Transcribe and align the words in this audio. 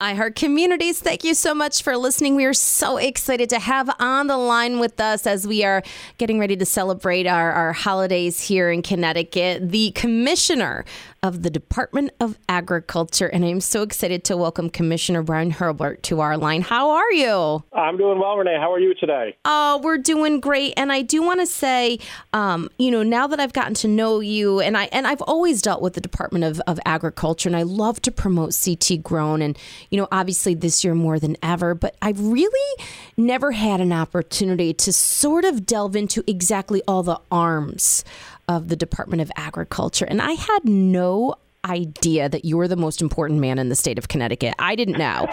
iHeart 0.00 0.36
Communities, 0.36 1.00
thank 1.00 1.24
you 1.24 1.34
so 1.34 1.52
much 1.52 1.82
for 1.82 1.96
listening. 1.96 2.36
We 2.36 2.44
are 2.44 2.54
so 2.54 2.98
excited 2.98 3.50
to 3.50 3.58
have 3.58 3.90
on 3.98 4.28
the 4.28 4.36
line 4.36 4.78
with 4.78 5.00
us 5.00 5.26
as 5.26 5.44
we 5.44 5.64
are 5.64 5.82
getting 6.18 6.38
ready 6.38 6.56
to 6.56 6.64
celebrate 6.64 7.26
our, 7.26 7.50
our 7.50 7.72
holidays 7.72 8.40
here 8.40 8.70
in 8.70 8.82
Connecticut, 8.82 9.72
the 9.72 9.90
Commissioner 9.96 10.84
of 11.22 11.42
the 11.42 11.50
Department 11.50 12.12
of 12.20 12.38
Agriculture. 12.48 13.26
And 13.26 13.44
I'm 13.44 13.60
so 13.60 13.82
excited 13.82 14.24
to 14.24 14.36
welcome 14.36 14.70
Commissioner 14.70 15.22
Bryan 15.22 15.50
Hurlburt 15.50 16.02
to 16.04 16.20
our 16.20 16.36
line. 16.36 16.62
How 16.62 16.90
are 16.90 17.12
you? 17.12 17.64
I'm 17.72 17.96
doing 17.96 18.18
well, 18.18 18.36
Renee. 18.36 18.56
How 18.58 18.72
are 18.72 18.78
you 18.78 18.94
today? 18.94 19.36
Oh, 19.44 19.80
we're 19.82 19.98
doing 19.98 20.40
great. 20.40 20.74
And 20.76 20.92
I 20.92 21.02
do 21.02 21.22
want 21.22 21.40
to 21.40 21.46
say, 21.46 21.98
um, 22.32 22.70
you 22.78 22.90
know, 22.90 23.02
now 23.02 23.26
that 23.26 23.40
I've 23.40 23.52
gotten 23.52 23.74
to 23.74 23.88
know 23.88 24.20
you, 24.20 24.60
and 24.60 24.76
I 24.76 24.84
and 24.92 25.06
I've 25.06 25.22
always 25.22 25.62
dealt 25.62 25.82
with 25.82 25.94
the 25.94 26.00
Department 26.00 26.44
of, 26.44 26.60
of 26.66 26.78
Agriculture, 26.84 27.48
and 27.48 27.56
I 27.56 27.62
love 27.62 28.00
to 28.02 28.12
promote 28.12 28.56
CT 28.64 29.02
Grown 29.02 29.42
and 29.42 29.58
you 29.90 29.98
know, 29.98 30.08
obviously 30.12 30.54
this 30.54 30.84
year 30.84 30.94
more 30.94 31.18
than 31.18 31.36
ever, 31.42 31.74
but 31.74 31.96
I've 32.02 32.20
really 32.20 32.84
never 33.16 33.52
had 33.52 33.80
an 33.80 33.92
opportunity 33.92 34.72
to 34.74 34.92
sort 34.92 35.44
of 35.44 35.66
delve 35.66 35.96
into 35.96 36.22
exactly 36.26 36.82
all 36.86 37.02
the 37.02 37.20
arms 37.30 38.04
of 38.48 38.68
the 38.68 38.76
Department 38.76 39.22
of 39.22 39.30
Agriculture. 39.36 40.06
And 40.06 40.20
I 40.22 40.32
had 40.32 40.64
no 40.64 41.34
idea 41.64 42.28
that 42.28 42.44
you 42.44 42.56
were 42.56 42.68
the 42.68 42.76
most 42.76 43.02
important 43.02 43.40
man 43.40 43.58
in 43.58 43.68
the 43.68 43.74
state 43.74 43.98
of 43.98 44.08
Connecticut. 44.08 44.54
I 44.58 44.74
didn't 44.74 44.98
know. 44.98 45.28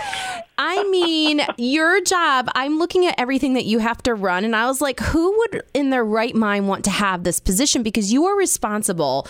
I 0.58 0.84
mean, 0.90 1.42
your 1.58 2.02
job, 2.02 2.50
I'm 2.56 2.78
looking 2.80 3.06
at 3.06 3.16
everything 3.18 3.54
that 3.54 3.66
you 3.66 3.80
have 3.80 4.02
to 4.04 4.14
run, 4.14 4.44
and 4.44 4.56
I 4.56 4.66
was 4.68 4.82
like, 4.82 5.00
who 5.00 5.38
would 5.38 5.64
in 5.74 5.90
their 5.90 6.04
right 6.04 6.36
mind 6.36 6.68
want 6.68 6.84
to 6.86 6.90
have 6.90 7.24
this 7.24 7.40
position? 7.40 7.84
Because 7.84 8.12
you 8.12 8.26
are 8.26 8.38
responsible 8.38 9.24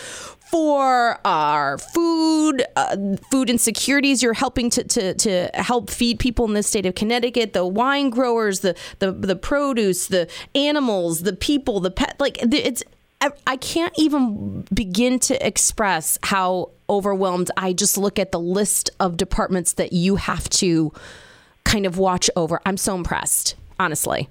for 0.52 1.20
our 1.25 1.77
food, 1.77 2.63
uh, 2.75 2.95
food 3.31 3.49
insecurities. 3.49 4.22
You're 4.22 4.33
helping 4.33 4.70
to, 4.72 4.83
to, 4.83 5.13
to 5.16 5.49
help 5.53 5.89
feed 5.89 6.20
people 6.20 6.45
in 6.45 6.53
the 6.53 6.63
state 6.63 6.86
of 6.86 6.95
Connecticut, 6.95 7.53
the 7.53 7.66
wine 7.66 8.09
growers, 8.09 8.61
the, 8.61 8.75
the, 8.99 9.11
the 9.11 9.36
produce, 9.36 10.08
the 10.08 10.30
animals, 10.53 11.22
the 11.22 11.33
people, 11.36 11.80
the 11.80 11.91
pet. 11.91 12.16
Like, 12.19 12.38
it's 12.41 12.83
I 13.21 13.58
can't 13.58 13.94
even 13.97 14.67
begin 14.73 15.19
to 15.19 15.45
express 15.45 16.19
how 16.23 16.71
overwhelmed 16.89 17.49
I 17.57 17.73
just 17.73 17.97
look 17.97 18.19
at 18.19 18.31
the 18.31 18.39
list 18.39 18.89
of 18.99 19.17
departments 19.17 19.73
that 19.73 19.94
you 19.94 20.17
have 20.17 20.49
to 20.52 20.91
kind 21.63 21.85
of 21.85 21.97
watch 21.97 22.30
over. 22.35 22.61
I'm 22.66 22.77
so 22.77 22.95
impressed, 22.95 23.55
honestly. 23.80 24.30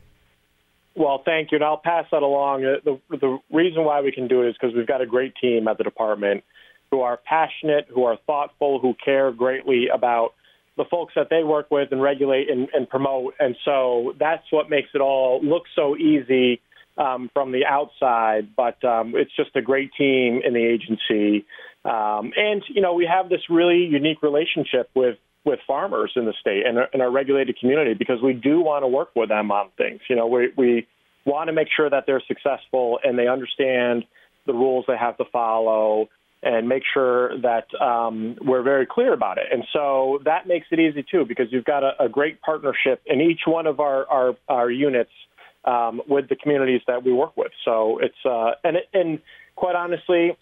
Well, 0.97 1.23
thank 1.25 1.51
you, 1.51 1.57
and 1.57 1.65
I'll 1.65 1.77
pass 1.77 2.07
that 2.13 2.23
along. 2.23 2.65
Uh, 2.65 2.77
the, 2.85 3.01
the 3.17 3.39
reason 3.51 3.85
why 3.85 4.01
we 4.01 4.13
can 4.13 4.29
do 4.29 4.43
it 4.43 4.51
is 4.51 4.55
because 4.61 4.77
we've 4.77 4.87
got 4.87 5.01
a 5.01 5.07
great 5.07 5.35
team 5.41 5.67
at 5.67 5.77
the 5.77 5.85
department 5.85 6.45
who 6.91 7.01
are 7.01 7.17
passionate, 7.17 7.87
who 7.93 8.05
are 8.05 8.17
thoughtful, 8.27 8.79
who 8.79 8.95
care 9.05 9.33
greatly 9.33 9.89
about 9.93 10.35
the 10.77 10.85
folks 10.85 11.15
that 11.17 11.31
they 11.31 11.43
work 11.43 11.71
with 11.71 11.91
and 11.91 12.01
regulate 12.01 12.49
and, 12.49 12.69
and 12.73 12.89
promote. 12.89 13.35
And 13.41 13.57
so 13.65 14.15
that's 14.19 14.45
what 14.51 14.71
makes 14.71 14.91
it 14.95 15.01
all 15.01 15.41
look 15.43 15.65
so 15.75 15.97
easy 15.97 16.61
um, 16.97 17.31
from 17.33 17.53
the 17.53 17.65
outside, 17.67 18.55
but 18.57 18.83
um, 18.85 19.15
it's 19.17 19.35
just 19.37 19.51
a 19.57 19.63
great 19.63 19.91
team 19.95 20.41
in 20.45 20.55
the 20.55 20.65
agency. 20.65 21.45
Um, 21.85 22.33
and, 22.37 22.63
you 22.69 22.81
know, 22.81 22.95
we 22.95 23.07
have 23.07 23.29
this 23.29 23.43
really 23.51 23.85
unique 23.85 24.23
relationship 24.23 24.91
with, 24.95 25.19
with 25.45 25.59
farmers 25.67 26.13
in 26.17 26.25
the 26.25 26.33
state 26.41 26.65
and 26.67 26.79
in 26.95 27.01
our 27.01 27.11
regulated 27.11 27.59
community 27.59 27.95
because 27.95 28.23
we 28.23 28.33
do 28.33 28.61
want 28.61 28.83
to 28.83 28.89
work 28.89 29.11
with 29.15 29.29
them 29.29 29.51
on 29.51 29.71
things. 29.77 30.01
You 30.09 30.17
know, 30.17 30.27
we, 30.27 30.53
we 30.57 30.87
want 31.27 31.49
to 31.49 31.53
make 31.53 31.69
sure 31.75 31.91
that 31.91 32.05
they're 32.07 32.23
successful 32.27 32.99
and 33.03 33.19
they 33.19 33.29
understand 33.29 34.05
the 34.47 34.53
rules 34.53 34.85
they 34.87 34.97
have 34.97 35.17
to 35.19 35.25
follow 35.33 36.09
and 36.43 36.69
make 36.69 36.83
sure 36.93 37.41
that 37.41 37.67
um, 37.81 38.37
we're 38.43 38.63
very 38.63 38.87
clear 38.87 39.15
about 39.15 39.39
it. 39.39 39.47
And 39.51 39.65
so 39.73 40.21
that 40.27 40.47
makes 40.47 40.67
it 40.71 40.79
easy 40.79 41.03
too, 41.11 41.25
because 41.27 41.47
you've 41.51 41.65
got 41.65 41.83
a, 41.83 41.93
a 42.05 42.09
great 42.09 42.41
partnership 42.43 43.01
in 43.07 43.21
each 43.21 43.41
one 43.47 43.67
of 43.67 43.81
our, 43.81 44.07
our, 44.09 44.37
our 44.49 44.71
units 44.71 45.11
um, 45.65 46.03
with 46.09 46.29
the 46.29 46.37
communities 46.37 46.81
that 46.87 47.05
we 47.05 47.13
work 47.13 47.37
with. 47.37 47.53
So 47.65 47.99
it's 47.99 48.15
uh, 48.25 48.53
and 48.63 48.79
and 48.93 49.21
quite 49.57 49.77
honestly, 49.77 50.37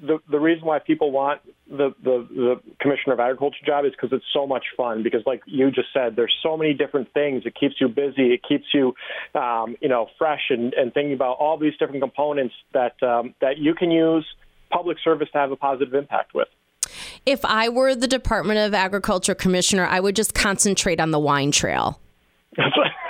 the 0.00 0.18
the 0.30 0.38
reason 0.38 0.66
why 0.66 0.78
people 0.78 1.10
want 1.10 1.40
the 1.68 1.94
the, 2.02 2.26
the 2.30 2.60
commissioner 2.80 3.14
of 3.14 3.20
agriculture 3.20 3.64
job 3.64 3.84
is 3.84 3.92
because 3.92 4.10
it's 4.12 4.24
so 4.32 4.46
much 4.46 4.64
fun. 4.76 5.02
Because 5.02 5.22
like 5.26 5.42
you 5.46 5.70
just 5.70 5.88
said, 5.92 6.16
there's 6.16 6.34
so 6.42 6.56
many 6.56 6.74
different 6.74 7.12
things. 7.12 7.44
It 7.46 7.54
keeps 7.58 7.76
you 7.80 7.88
busy. 7.88 8.32
It 8.34 8.42
keeps 8.46 8.66
you, 8.72 8.94
um, 9.34 9.76
you 9.80 9.88
know, 9.88 10.08
fresh 10.18 10.50
and, 10.50 10.74
and 10.74 10.92
thinking 10.92 11.14
about 11.14 11.36
all 11.38 11.58
these 11.58 11.76
different 11.78 12.02
components 12.02 12.54
that 12.72 13.00
um, 13.02 13.34
that 13.40 13.58
you 13.58 13.74
can 13.74 13.90
use 13.90 14.26
public 14.70 14.98
service 15.04 15.28
to 15.32 15.38
have 15.38 15.52
a 15.52 15.56
positive 15.56 15.94
impact 15.94 16.34
with. 16.34 16.48
If 17.26 17.44
I 17.44 17.68
were 17.68 17.94
the 17.94 18.08
Department 18.08 18.58
of 18.58 18.74
Agriculture 18.74 19.34
commissioner, 19.34 19.86
I 19.86 20.00
would 20.00 20.16
just 20.16 20.34
concentrate 20.34 21.00
on 21.00 21.10
the 21.10 21.18
wine 21.18 21.52
trail. 21.52 22.00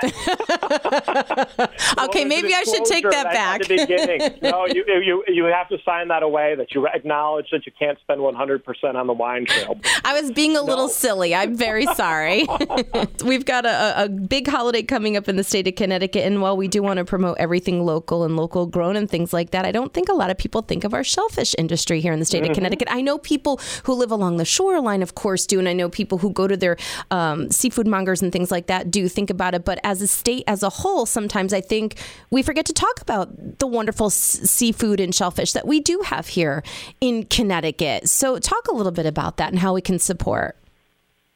okay, 1.98 2.24
maybe 2.24 2.54
I 2.54 2.62
should 2.64 2.84
take 2.84 3.04
that 3.10 3.24
back. 3.32 3.60
At 3.62 3.68
the 3.68 3.76
beginning, 3.76 4.38
no, 4.42 4.66
you, 4.66 4.84
you 4.86 5.24
you 5.28 5.44
have 5.44 5.68
to 5.68 5.78
sign 5.84 6.08
that 6.08 6.22
away 6.22 6.54
that 6.56 6.74
you 6.74 6.86
acknowledge 6.86 7.48
that 7.50 7.66
you 7.66 7.72
can't 7.78 7.98
spend 8.00 8.20
100 8.20 8.64
percent 8.64 8.96
on 8.96 9.06
the 9.06 9.12
wine 9.12 9.46
trail. 9.46 9.78
I 10.04 10.20
was 10.20 10.30
being 10.32 10.52
a 10.52 10.54
no. 10.54 10.64
little 10.64 10.88
silly. 10.88 11.34
I'm 11.34 11.56
very 11.56 11.86
sorry. 11.94 12.46
We've 13.24 13.44
got 13.44 13.66
a, 13.66 14.04
a 14.04 14.08
big 14.08 14.48
holiday 14.48 14.82
coming 14.82 15.16
up 15.16 15.28
in 15.28 15.36
the 15.36 15.44
state 15.44 15.68
of 15.68 15.74
Connecticut, 15.74 16.24
and 16.24 16.42
while 16.42 16.56
we 16.56 16.68
do 16.68 16.82
want 16.82 16.98
to 16.98 17.04
promote 17.04 17.36
everything 17.38 17.84
local 17.84 18.24
and 18.24 18.36
local 18.36 18.66
grown 18.66 18.96
and 18.96 19.08
things 19.08 19.32
like 19.32 19.50
that, 19.50 19.64
I 19.64 19.72
don't 19.72 19.92
think 19.92 20.08
a 20.08 20.14
lot 20.14 20.30
of 20.30 20.38
people 20.38 20.62
think 20.62 20.84
of 20.84 20.94
our 20.94 21.04
shellfish 21.04 21.54
industry 21.58 22.00
here 22.00 22.12
in 22.12 22.18
the 22.18 22.24
state 22.24 22.42
mm-hmm. 22.42 22.50
of 22.50 22.56
Connecticut. 22.56 22.88
I 22.90 23.00
know 23.00 23.18
people 23.18 23.60
who 23.84 23.94
live 23.94 24.10
along 24.10 24.36
the 24.36 24.44
shoreline, 24.44 25.02
of 25.02 25.14
course, 25.14 25.46
do, 25.46 25.58
and 25.58 25.68
I 25.68 25.72
know 25.72 25.88
people 25.88 26.18
who 26.18 26.30
go 26.30 26.46
to 26.46 26.56
their 26.56 26.76
um, 27.10 27.50
seafood 27.50 27.86
mongers 27.86 28.22
and 28.22 28.32
things 28.32 28.50
like 28.50 28.66
that 28.66 28.90
do 28.90 29.08
think 29.08 29.30
about 29.30 29.54
it, 29.54 29.64
but 29.64 29.78
as 29.84 29.93
a 30.02 30.06
state 30.06 30.44
as 30.46 30.62
a 30.62 30.70
whole, 30.70 31.06
sometimes 31.06 31.52
I 31.52 31.60
think 31.60 31.98
we 32.30 32.42
forget 32.42 32.66
to 32.66 32.72
talk 32.72 33.00
about 33.00 33.58
the 33.58 33.66
wonderful 33.66 34.06
s- 34.06 34.14
seafood 34.14 35.00
and 35.00 35.14
shellfish 35.14 35.52
that 35.52 35.66
we 35.66 35.80
do 35.80 36.02
have 36.06 36.28
here 36.28 36.62
in 37.00 37.24
Connecticut. 37.24 38.08
So, 38.08 38.38
talk 38.38 38.68
a 38.68 38.74
little 38.74 38.92
bit 38.92 39.06
about 39.06 39.36
that 39.38 39.50
and 39.50 39.58
how 39.58 39.74
we 39.74 39.80
can 39.80 39.98
support. 39.98 40.56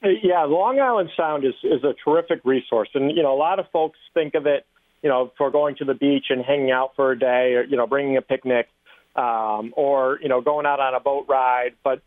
Yeah, 0.02 0.44
Long 0.44 0.78
Island 0.78 1.10
Sound 1.16 1.44
is, 1.44 1.54
is 1.64 1.82
a 1.82 1.94
terrific 2.04 2.40
resource. 2.44 2.88
And, 2.94 3.16
you 3.16 3.22
know, 3.22 3.34
a 3.34 3.36
lot 3.36 3.58
of 3.58 3.66
folks 3.72 3.98
think 4.14 4.34
of 4.34 4.46
it, 4.46 4.64
you 5.02 5.08
know, 5.08 5.32
for 5.36 5.50
going 5.50 5.74
to 5.76 5.84
the 5.84 5.94
beach 5.94 6.26
and 6.30 6.44
hanging 6.44 6.70
out 6.70 6.94
for 6.94 7.10
a 7.10 7.18
day 7.18 7.54
or, 7.54 7.64
you 7.64 7.76
know, 7.76 7.86
bringing 7.86 8.16
a 8.16 8.22
picnic 8.22 8.68
um, 9.16 9.74
or, 9.76 10.20
you 10.22 10.28
know, 10.28 10.40
going 10.40 10.66
out 10.66 10.78
on 10.78 10.94
a 10.94 11.00
boat 11.00 11.26
ride. 11.28 11.74
But 11.82 12.00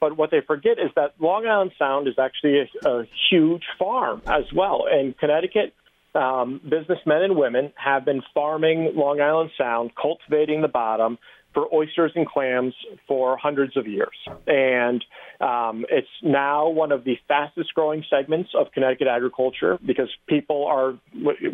but 0.00 0.16
what 0.16 0.30
they 0.30 0.40
forget 0.40 0.78
is 0.78 0.90
that 0.96 1.14
Long 1.20 1.46
Island 1.46 1.72
Sound 1.78 2.06
is 2.08 2.18
actually 2.18 2.60
a, 2.60 2.88
a 2.88 3.06
huge 3.30 3.62
farm 3.78 4.20
as 4.26 4.44
well. 4.52 4.86
And 4.90 5.16
Connecticut 5.16 5.72
um, 6.16 6.60
businessmen 6.64 7.22
and 7.22 7.36
women 7.36 7.72
have 7.76 8.04
been 8.04 8.22
farming 8.34 8.92
Long 8.94 9.20
Island 9.20 9.50
Sound, 9.58 9.90
cultivating 10.00 10.62
the 10.62 10.68
bottom 10.68 11.18
for 11.56 11.72
oysters 11.74 12.12
and 12.14 12.26
clams 12.28 12.74
for 13.08 13.38
hundreds 13.38 13.76
of 13.78 13.86
years. 13.86 14.14
And 14.46 15.02
um, 15.40 15.86
it's 15.90 16.06
now 16.22 16.68
one 16.68 16.92
of 16.92 17.04
the 17.04 17.16
fastest 17.28 17.72
growing 17.74 18.04
segments 18.10 18.50
of 18.54 18.72
Connecticut 18.72 19.06
agriculture 19.08 19.78
because 19.84 20.08
people 20.28 20.66
are 20.66 20.94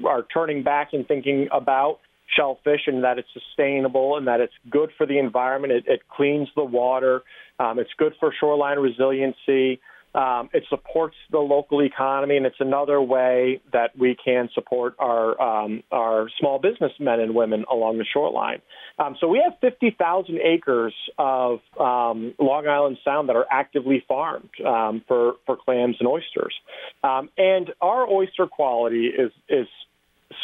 are 0.06 0.26
turning 0.34 0.64
back 0.64 0.88
and 0.92 1.06
thinking 1.06 1.48
about 1.52 2.00
shellfish 2.36 2.82
and 2.86 3.04
that 3.04 3.18
it's 3.18 3.28
sustainable 3.32 4.16
and 4.16 4.26
that 4.26 4.40
it's 4.40 4.54
good 4.70 4.90
for 4.96 5.06
the 5.06 5.18
environment. 5.18 5.72
It, 5.72 5.84
it 5.86 6.00
cleans 6.08 6.48
the 6.56 6.64
water. 6.64 7.22
Um, 7.60 7.78
it's 7.78 7.90
good 7.96 8.14
for 8.18 8.34
shoreline 8.38 8.78
resiliency. 8.78 9.80
Um, 10.14 10.50
it 10.52 10.64
supports 10.68 11.16
the 11.30 11.38
local 11.38 11.82
economy, 11.82 12.36
and 12.36 12.44
it's 12.44 12.60
another 12.60 13.00
way 13.00 13.62
that 13.72 13.96
we 13.98 14.14
can 14.22 14.50
support 14.54 14.94
our 14.98 15.40
um, 15.40 15.82
our 15.90 16.28
small 16.38 16.58
business 16.58 16.92
men 17.00 17.18
and 17.20 17.34
women 17.34 17.64
along 17.70 17.98
the 17.98 18.04
shoreline. 18.04 18.60
Um, 18.98 19.16
so 19.18 19.26
we 19.26 19.42
have 19.42 19.58
50,000 19.60 20.38
acres 20.38 20.94
of 21.18 21.60
um, 21.80 22.34
Long 22.38 22.68
Island 22.68 22.98
Sound 23.02 23.30
that 23.30 23.36
are 23.36 23.46
actively 23.50 24.04
farmed 24.06 24.50
um, 24.66 25.02
for 25.08 25.34
for 25.46 25.56
clams 25.56 25.96
and 25.98 26.06
oysters, 26.08 26.54
um, 27.02 27.30
and 27.38 27.70
our 27.80 28.06
oyster 28.06 28.46
quality 28.46 29.06
is 29.06 29.32
is 29.48 29.66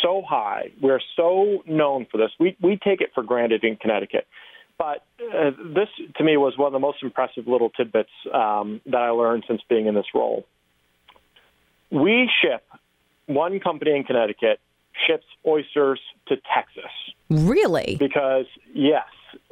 so 0.03 0.23
high. 0.27 0.71
We're 0.81 1.01
so 1.17 1.63
known 1.67 2.07
for 2.11 2.19
this. 2.19 2.31
We 2.41 2.57
we 2.63 2.79
take 2.83 3.01
it 3.01 3.11
for 3.15 3.23
granted 3.23 3.65
in 3.65 3.77
Connecticut. 3.77 4.27
But 4.79 5.05
uh, 5.21 5.51
this, 5.75 5.89
to 6.17 6.25
me, 6.25 6.37
was 6.37 6.57
one 6.57 6.69
of 6.69 6.73
the 6.73 6.79
most 6.79 7.03
impressive 7.03 7.49
little 7.49 7.69
tidbits 7.71 8.11
um, 8.33 8.81
that 8.87 8.99
I 8.99 9.11
learned 9.11 9.45
since 9.49 9.61
being 9.69 9.87
in 9.87 9.95
this 9.95 10.07
role. 10.15 10.47
We 11.91 12.31
ship, 12.41 12.63
one 13.27 13.59
company 13.59 13.97
in 13.97 14.05
Connecticut 14.05 14.61
ships 15.07 15.25
oysters 15.47 16.01
to 16.29 16.37
Texas. 16.55 16.93
Really? 17.29 17.97
Because, 17.99 18.47
yes, 18.73 19.07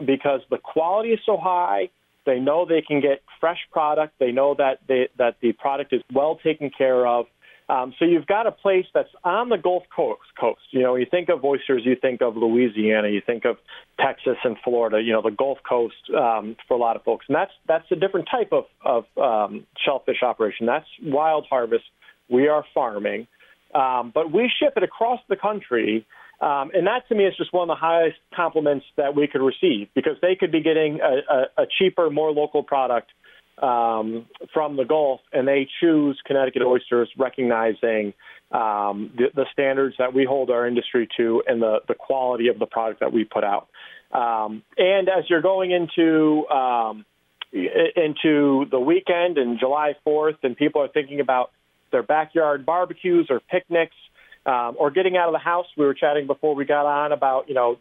because 0.04 0.40
the 0.50 0.58
quality 0.58 1.10
is 1.10 1.20
so 1.26 1.36
high. 1.36 1.90
They 2.24 2.38
know 2.38 2.64
they 2.64 2.82
can 2.82 3.00
get 3.00 3.22
fresh 3.40 3.60
product. 3.70 4.14
They 4.18 4.32
know 4.32 4.54
that 4.54 4.78
they, 4.86 5.08
that 5.18 5.36
the 5.40 5.52
product 5.52 5.92
is 5.92 6.02
well 6.12 6.36
taken 6.36 6.70
care 6.70 7.06
of. 7.06 7.26
Um, 7.68 7.94
so 7.98 8.04
you've 8.04 8.26
got 8.26 8.46
a 8.46 8.52
place 8.52 8.86
that's 8.94 9.10
on 9.24 9.48
the 9.48 9.56
Gulf 9.56 9.82
Coast. 9.94 10.20
Coast. 10.38 10.60
You 10.70 10.82
know, 10.82 10.94
you 10.94 11.06
think 11.10 11.28
of 11.28 11.44
oysters, 11.44 11.82
you 11.84 11.96
think 11.96 12.22
of 12.22 12.36
Louisiana, 12.36 13.08
you 13.08 13.20
think 13.24 13.44
of 13.44 13.56
Texas 13.98 14.36
and 14.44 14.56
Florida. 14.62 15.02
You 15.02 15.12
know, 15.12 15.22
the 15.22 15.32
Gulf 15.32 15.58
Coast 15.68 15.94
um, 16.16 16.56
for 16.68 16.74
a 16.74 16.80
lot 16.80 16.94
of 16.96 17.02
folks, 17.02 17.26
and 17.28 17.34
that's 17.34 17.50
that's 17.66 17.84
a 17.90 17.96
different 17.96 18.28
type 18.30 18.52
of 18.52 18.64
of 18.84 19.04
um, 19.18 19.66
shellfish 19.84 20.22
operation. 20.22 20.66
That's 20.66 20.86
wild 21.02 21.46
harvest. 21.50 21.84
We 22.28 22.48
are 22.48 22.64
farming, 22.72 23.26
um, 23.74 24.12
but 24.14 24.32
we 24.32 24.50
ship 24.60 24.74
it 24.76 24.82
across 24.82 25.20
the 25.28 25.36
country. 25.36 26.06
Um, 26.38 26.70
and 26.74 26.86
that 26.86 27.08
to 27.08 27.14
me 27.14 27.24
is 27.24 27.34
just 27.36 27.52
one 27.54 27.70
of 27.70 27.74
the 27.74 27.80
highest 27.80 28.18
compliments 28.34 28.84
that 28.98 29.16
we 29.16 29.26
could 29.26 29.40
receive 29.40 29.88
because 29.94 30.16
they 30.20 30.36
could 30.36 30.52
be 30.52 30.60
getting 30.60 31.00
a, 31.00 31.34
a, 31.34 31.62
a 31.62 31.66
cheaper, 31.78 32.10
more 32.10 32.30
local 32.30 32.62
product 32.62 33.10
um, 33.58 34.26
from 34.52 34.76
the 34.76 34.84
Gulf, 34.84 35.20
and 35.32 35.48
they 35.48 35.68
choose 35.80 36.20
Connecticut 36.26 36.62
oysters, 36.62 37.08
recognizing 37.16 38.12
um, 38.52 39.10
the, 39.16 39.26
the, 39.34 39.46
standards 39.52 39.96
that 39.98 40.14
we 40.14 40.24
hold 40.24 40.50
our 40.50 40.66
industry 40.66 41.08
to 41.16 41.42
and 41.46 41.60
the, 41.60 41.78
the 41.88 41.94
quality 41.94 42.48
of 42.48 42.58
the 42.58 42.66
product 42.66 43.00
that 43.00 43.12
we 43.12 43.24
put 43.24 43.42
out. 43.42 43.68
Um, 44.12 44.62
and 44.78 45.08
as 45.08 45.24
you're 45.28 45.42
going 45.42 45.72
into 45.72 46.46
um, 46.48 47.04
into 47.52 48.66
the 48.70 48.78
weekend 48.78 49.38
and 49.38 49.58
July 49.58 49.94
4th, 50.06 50.38
and 50.42 50.56
people 50.56 50.82
are 50.82 50.88
thinking 50.88 51.20
about 51.20 51.50
their 51.90 52.02
backyard 52.02 52.66
barbecues 52.66 53.28
or 53.30 53.40
picnics. 53.40 53.96
Um, 54.44 54.76
or 54.78 54.92
getting 54.92 55.16
out 55.16 55.26
of 55.26 55.32
the 55.32 55.40
house. 55.40 55.66
We 55.76 55.84
were 55.84 55.92
chatting 55.92 56.28
before 56.28 56.54
we 56.54 56.64
got 56.64 56.86
on 56.86 57.10
about, 57.10 57.48
you 57.48 57.54
know, 57.56 57.78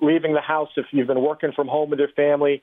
leaving 0.00 0.32
the 0.32 0.40
house 0.40 0.70
if 0.78 0.86
you've 0.92 1.06
been 1.06 1.20
working 1.20 1.52
from 1.54 1.68
home 1.68 1.90
with 1.90 1.98
your 1.98 2.08
family 2.16 2.62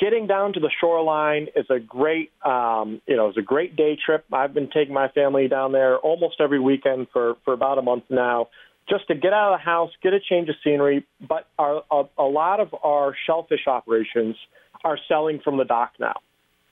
getting 0.00 0.26
down 0.26 0.54
to 0.54 0.60
the 0.60 0.70
shoreline 0.80 1.48
is 1.54 1.66
a 1.68 1.78
great, 1.78 2.32
um, 2.44 3.00
you 3.06 3.16
know, 3.16 3.28
it's 3.28 3.38
a 3.38 3.42
great 3.42 3.76
day 3.76 3.96
trip. 4.04 4.24
I've 4.32 4.54
been 4.54 4.70
taking 4.70 4.94
my 4.94 5.08
family 5.08 5.46
down 5.46 5.72
there 5.72 5.98
almost 5.98 6.36
every 6.40 6.58
weekend 6.58 7.08
for 7.12 7.34
for 7.44 7.52
about 7.52 7.78
a 7.78 7.82
month 7.82 8.04
now, 8.08 8.48
just 8.88 9.06
to 9.08 9.14
get 9.14 9.32
out 9.32 9.52
of 9.52 9.60
the 9.60 9.64
house, 9.64 9.90
get 10.02 10.14
a 10.14 10.20
change 10.20 10.48
of 10.48 10.56
scenery. 10.64 11.06
But 11.20 11.46
our, 11.58 11.82
a, 11.90 12.04
a 12.18 12.24
lot 12.24 12.60
of 12.60 12.74
our 12.82 13.14
shellfish 13.26 13.66
operations 13.66 14.36
are 14.82 14.98
selling 15.06 15.40
from 15.44 15.58
the 15.58 15.64
dock 15.64 15.92
now. 16.00 16.16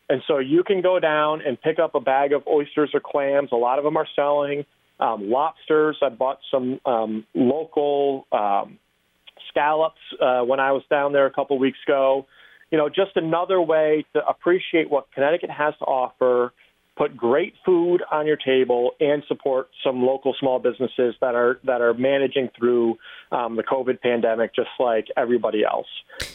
And 0.09 0.23
so 0.27 0.39
you 0.39 0.65
can 0.65 0.81
go 0.81 0.99
down 0.99 1.43
and 1.47 1.61
pick 1.61 1.79
up 1.79 1.95
a 1.95 2.01
bag 2.01 2.33
of 2.33 2.47
oysters 2.47 2.91
or 2.95 3.01
clams. 3.01 3.51
A 3.53 3.57
lot 3.57 3.79
of 3.79 3.85
them 3.85 3.99
are 3.99 4.09
selling 4.17 4.65
um, 4.99 5.29
lobsters. 5.29 5.99
I 6.03 6.09
bought 6.09 6.39
some 6.51 6.81
um, 6.87 7.27
local 7.35 8.27
um, 8.33 8.79
scallops 9.51 10.01
uh, 10.19 10.41
when 10.41 10.61
I 10.61 10.73
was 10.73 10.83
down 10.89 11.13
there 11.13 11.27
a 11.27 11.31
couple 11.31 11.59
weeks 11.59 11.79
ago 11.87 12.27
you 12.71 12.79
know, 12.79 12.89
just 12.89 13.17
another 13.17 13.61
way 13.61 14.05
to 14.15 14.27
appreciate 14.27 14.91
what 14.91 15.11
Connecticut 15.13 15.51
has 15.51 15.75
to 15.79 15.85
offer, 15.85 16.53
put 16.97 17.17
great 17.17 17.55
food 17.65 18.03
on 18.11 18.27
your 18.27 18.37
table, 18.37 18.93
and 19.01 19.23
support 19.29 19.69
some 19.85 20.03
local 20.03 20.35
small 20.39 20.59
businesses 20.59 21.15
that 21.21 21.35
are 21.35 21.61
that 21.65 21.81
are 21.81 21.95
managing 21.95 22.51
through 22.59 22.99
um, 23.33 23.57
the 23.57 23.63
COVID 23.63 24.01
pandemic, 24.01 24.55
just 24.55 24.69
like 24.79 25.07
everybody 25.17 25.65
else. 25.65 25.87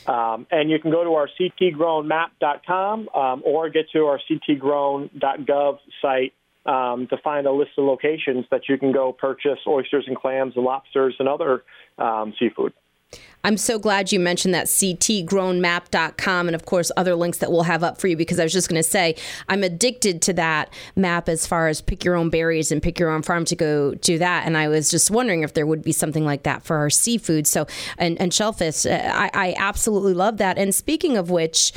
Um, 0.06 0.47
and 0.51 0.69
you 0.69 0.80
can 0.80 0.91
go 0.91 1.03
to 1.03 1.12
our 1.12 1.30
ctgrownmap.com 1.39 3.09
um, 3.09 3.44
or 3.45 3.69
get 3.69 3.89
to 3.91 4.06
our 4.06 4.19
ctgrown.gov 4.30 5.77
site 6.01 6.33
um, 6.65 7.07
to 7.07 7.18
find 7.24 7.45
a 7.45 7.51
list 7.51 7.71
of 7.77 7.85
locations 7.85 8.45
that 8.51 8.62
you 8.69 8.77
can 8.77 8.91
go 8.91 9.12
purchase 9.12 9.59
oysters 9.68 10.06
and 10.07 10.18
clams 10.18 10.53
and 10.56 10.63
lobsters 10.65 11.15
and 11.19 11.27
other 11.27 11.63
um, 11.97 12.33
seafood. 12.39 12.74
I'm 13.45 13.57
so 13.57 13.77
glad 13.77 14.12
you 14.12 14.19
mentioned 14.21 14.54
that 14.54 14.68
ctgrownmap.com 14.68 16.48
and 16.48 16.56
of 16.56 16.65
course 16.65 16.92
other 16.95 17.15
links 17.15 17.39
that 17.39 17.51
we'll 17.51 17.63
have 17.63 17.83
up 17.83 18.00
for 18.00 18.07
you 18.07 18.15
because 18.15 18.39
I 18.39 18.44
was 18.44 18.54
just 18.54 18.69
going 18.69 18.81
to 18.81 18.88
say 18.88 19.15
I'm 19.50 19.63
addicted 19.63 20.21
to 20.24 20.33
that 20.33 20.74
map 20.95 21.27
as 21.27 21.45
far 21.45 21.68
as 21.68 21.81
pick 21.81 22.06
your 22.06 22.15
own 22.15 22.30
berries 22.30 22.71
and 22.71 22.81
pick 22.81 23.00
your 23.00 23.10
own 23.10 23.21
farm 23.21 23.44
to 23.45 23.56
go 23.56 23.95
do 23.95 24.18
that. 24.19 24.45
And 24.45 24.57
I 24.57 24.69
was 24.69 24.89
just 24.89 25.12
wondering 25.12 25.44
if 25.44 25.54
there 25.54 25.65
would 25.65 25.83
be 25.83 25.92
something 25.92 26.24
like 26.24 26.44
that 26.44 26.63
for 26.63 26.77
our 26.77 26.89
seafood. 26.89 27.45
So 27.45 27.68
and, 27.98 28.19
and 28.21 28.33
shellfish 28.33 28.86
uh, 28.86 29.12
I, 29.13 29.30
I 29.33 29.56
absolutely 29.57 30.13
love 30.13 30.38
that. 30.38 30.57
And 30.57 30.74
speaking 30.74 31.18
of 31.18 31.30
which 31.30 31.74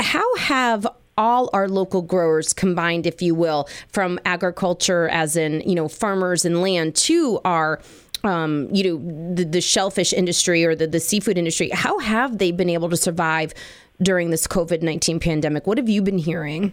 how 0.00 0.36
have 0.36 0.86
all 1.18 1.50
our 1.52 1.68
local 1.68 2.02
growers 2.02 2.52
combined, 2.52 3.06
if 3.06 3.20
you 3.20 3.34
will, 3.34 3.68
from 3.88 4.18
agriculture, 4.24 5.08
as 5.08 5.36
in 5.36 5.60
you 5.60 5.74
know 5.74 5.88
farmers 5.88 6.44
and 6.44 6.62
land, 6.62 6.94
to 6.96 7.40
our 7.44 7.80
um, 8.24 8.68
you 8.72 8.84
know, 8.84 9.34
the, 9.34 9.44
the 9.44 9.60
shellfish 9.60 10.12
industry 10.12 10.64
or 10.64 10.74
the, 10.74 10.86
the 10.86 11.00
seafood 11.00 11.38
industry, 11.38 11.70
how 11.70 11.98
have 11.98 12.38
they 12.38 12.52
been 12.52 12.70
able 12.70 12.88
to 12.90 12.96
survive 12.96 13.54
during 14.00 14.30
this 14.30 14.46
COVID 14.46 14.82
19 14.82 15.20
pandemic? 15.20 15.66
What 15.66 15.78
have 15.78 15.88
you 15.88 16.02
been 16.02 16.18
hearing? 16.18 16.72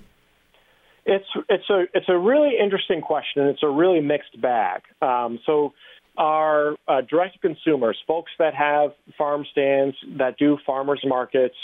It's, 1.06 1.26
it's, 1.50 1.70
a, 1.70 1.86
it's 1.94 2.10
a 2.10 2.18
really 2.18 2.58
interesting 2.60 3.02
question. 3.02 3.42
And 3.42 3.52
it's 3.52 3.64
a 3.64 3.70
really 3.70 4.02
mixed 4.02 4.40
bag. 4.40 4.82
Um, 5.02 5.40
so, 5.46 5.74
our 6.18 6.76
uh, 6.86 7.00
direct 7.10 7.42
consumers, 7.42 7.98
folks 8.06 8.32
that 8.40 8.54
have 8.54 8.92
farm 9.18 9.46
stands, 9.54 9.96
that 10.18 10.38
do 10.38 10.58
farmers 10.66 11.00
markets, 11.06 11.56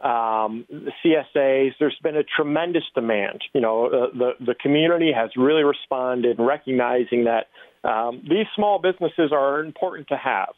um, 0.00 0.66
CSAs, 1.04 1.74
there's 1.78 1.96
been 2.02 2.16
a 2.16 2.24
tremendous 2.24 2.82
demand. 2.94 3.42
You 3.54 3.60
know, 3.60 3.86
uh, 3.86 4.06
the 4.12 4.32
the 4.44 4.54
community 4.56 5.12
has 5.12 5.30
really 5.36 5.62
responded, 5.62 6.36
recognizing 6.40 7.24
that 7.24 7.46
um, 7.84 8.22
these 8.28 8.46
small 8.54 8.78
businesses 8.78 9.32
are 9.32 9.60
important 9.60 10.08
to 10.08 10.16
have. 10.16 10.54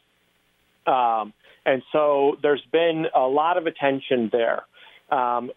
Um, 0.87 1.33
and 1.67 1.83
so 1.93 2.37
there's 2.43 2.65
been 2.73 3.07
a 3.15 3.21
lot 3.21 3.57
of 3.57 3.67
attention 3.67 4.31
there. 4.31 4.65
Um, 5.11 5.51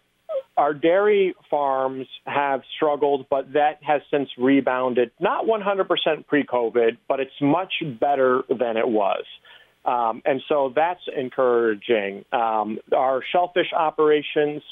our 0.56 0.74
dairy 0.74 1.34
farms 1.50 2.06
have 2.26 2.62
struggled, 2.76 3.26
but 3.30 3.52
that 3.52 3.78
has 3.82 4.02
since 4.10 4.28
rebounded. 4.36 5.10
Not 5.20 5.46
100% 5.46 6.26
pre 6.26 6.44
COVID, 6.44 6.98
but 7.06 7.20
it's 7.20 7.30
much 7.40 7.72
better 8.00 8.42
than 8.48 8.76
it 8.76 8.88
was. 8.88 9.24
Um, 9.84 10.22
and 10.24 10.42
so 10.48 10.72
that's 10.74 11.00
encouraging. 11.16 12.24
Um, 12.32 12.78
our 12.94 13.22
shellfish 13.32 13.72
operations 13.72 14.62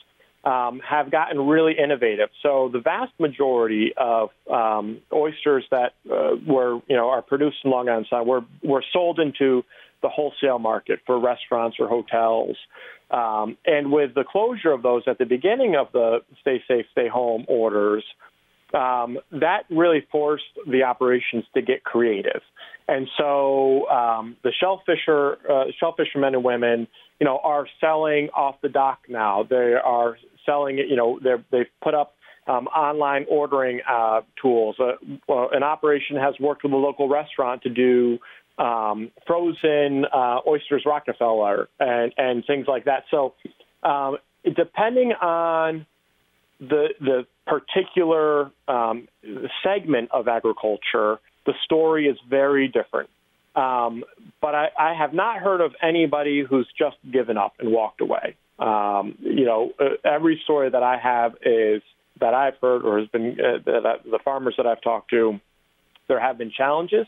um, 0.47 0.81
have 0.89 1.11
gotten 1.11 1.39
really 1.47 1.75
innovative. 1.77 2.31
So 2.43 2.71
the 2.73 2.79
vast 2.79 3.13
majority 3.19 3.93
of 3.97 4.31
um, 4.51 5.03
oysters 5.13 5.65
that 5.73 5.95
uh, 6.11 6.37
were, 6.47 6.81
you 6.89 6.97
know, 6.97 7.09
are 7.11 7.21
produced 7.21 7.59
in 7.65 7.71
Long 7.73 7.89
Island 7.89 8.07
Sound 8.09 8.29
were 8.29 8.45
were 8.63 8.85
sold 8.93 9.19
into 9.19 9.65
the 10.03 10.09
wholesale 10.09 10.61
market 10.61 11.01
for 11.05 11.19
restaurants 11.19 11.79
or 11.81 11.89
hotels. 11.89 12.57
Um, 13.11 13.57
and 13.67 13.91
with 13.91 14.15
the 14.15 14.25
closure 14.25 14.71
of 14.71 14.83
those 14.83 15.03
at 15.07 15.19
the 15.19 15.25
beginning 15.25 15.75
of 15.75 15.89
the 15.93 16.21
stay 16.41 16.63
safe, 16.69 16.87
stay 16.93 17.09
home 17.09 17.45
orders, 17.49 18.05
um, 18.77 19.19
that 19.33 19.65
really 19.71 20.07
forced 20.13 20.45
the 20.71 20.83
operations 20.83 21.45
to 21.55 21.63
get 21.63 21.83
creative. 21.83 22.43
And 22.89 23.09
so 23.17 23.89
um, 23.89 24.37
the 24.45 24.53
shellfisher, 24.63 25.37
uh, 25.49 25.65
shellfishermen 25.83 26.35
and 26.35 26.45
women, 26.45 26.87
you 27.19 27.25
know, 27.25 27.41
are 27.43 27.67
selling 27.81 28.29
off 28.35 28.57
the 28.63 28.69
dock 28.69 29.01
now. 29.09 29.45
They 29.49 29.75
are 29.83 30.19
selling 30.45 30.79
it. 30.79 30.89
You 30.89 30.97
know, 30.97 31.19
they've 31.51 31.67
put 31.83 31.95
up 31.95 32.15
um, 32.47 32.67
online 32.69 33.27
ordering 33.29 33.81
uh, 33.89 34.21
tools. 34.41 34.77
Uh, 34.79 34.93
well, 35.27 35.49
an 35.53 35.63
operation 35.63 36.17
has 36.17 36.35
worked 36.39 36.63
with 36.63 36.73
a 36.73 36.77
local 36.77 37.09
restaurant 37.09 37.63
to 37.63 37.71
do 37.71 38.19
um, 38.59 39.11
frozen 39.27 40.05
uh, 40.15 40.39
oysters 40.47 40.85
Rockefeller 40.87 41.69
and, 41.81 42.13
and 42.17 42.45
things 42.47 42.67
like 42.69 42.85
that. 42.85 43.05
So, 43.11 43.35
um, 43.83 44.19
depending 44.45 45.13
on 45.13 45.87
the 46.61 46.89
the 47.01 47.27
particular 47.47 48.51
um, 48.69 49.09
segment 49.63 50.11
of 50.13 50.29
agriculture, 50.29 51.19
the 51.45 51.55
story 51.65 52.07
is 52.07 52.19
very 52.29 52.69
different. 52.69 53.11
Um, 53.55 54.05
but 54.43 54.55
I, 54.55 54.69
I 54.79 54.95
have 54.95 55.15
not 55.15 55.39
heard 55.39 55.63
of 55.63 55.73
anybody 55.83 56.45
who's 56.49 56.69
just 56.79 56.97
given 57.11 57.39
up 57.39 57.55
and 57.59 57.73
walked 57.73 58.03
away. 58.03 58.37
Um, 58.59 59.17
you 59.21 59.47
know, 59.47 59.73
uh, 59.81 59.97
every 60.05 60.41
story 60.45 60.71
that 60.71 60.83
I 60.83 60.99
have 60.99 61.37
is 61.43 61.83
that 62.21 62.35
I've 62.35 62.55
heard 62.61 62.85
or 62.85 62.99
has 62.99 63.09
been 63.09 63.39
uh, 63.41 63.59
that 63.65 64.03
the 64.05 64.19
farmers 64.25 64.55
that 64.57 64.67
I've 64.67 64.83
talked 64.83 65.11
to, 65.11 65.41
there 66.09 66.21
have 66.21 66.39
been 66.39 66.51
challenges. 66.51 67.07